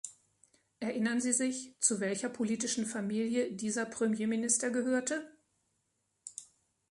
[0.79, 5.31] Erinnern Sie sich, zu welcher politischen Familie dieser Premierminister gehörte?